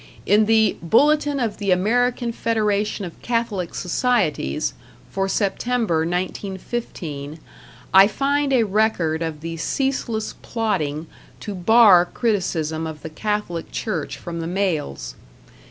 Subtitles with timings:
[0.25, 4.73] In the "Bulletin of the American Federation of Catholic Societies"
[5.11, 7.37] for September, 1915,
[7.93, 11.05] I find a record of the ceaseless plotting
[11.41, 15.13] to bar criticism of the Catholic Church from the mails.